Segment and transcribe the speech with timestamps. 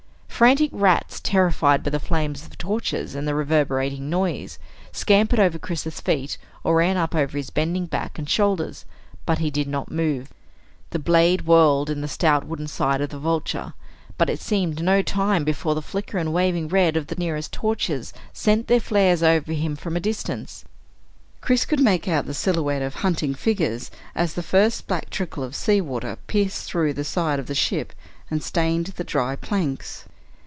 [0.41, 4.57] Frantic rats, terrified by the flames of the torches and the reverberating noise,
[4.91, 8.83] scampered over Chris's feet or ran up over his bending back and shoulders,
[9.27, 10.29] but he did not move.
[10.89, 13.75] The blade whirled in the stout wooden side of the Vulture,
[14.17, 18.11] but it seemed no time before the flicker and wavering red of the nearest torches
[18.33, 20.65] sent their flares over him from a distance.
[21.39, 25.55] Chris could make out the silhouette of hunting figures as the first black trickle of
[25.55, 27.93] sea water pierced through the side of the ship
[28.31, 30.05] and stained the dry planks.